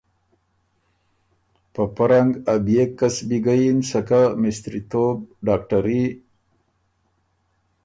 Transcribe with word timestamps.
په 1.73 1.83
پۀ 1.95 2.05
رنګ 2.11 2.31
ا 2.51 2.53
بيې 2.65 2.85
کسبي 2.99 3.39
ګۀ 3.45 3.55
یِن 3.61 3.77
سکه 3.89 4.21
مِستری 4.41 4.81
توب، 4.91 5.17
ډاکټري، 5.45 6.03